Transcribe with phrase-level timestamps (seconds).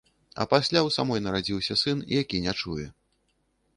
[0.43, 2.87] А пасля ў самой нарадзіўся сын, які не чуе.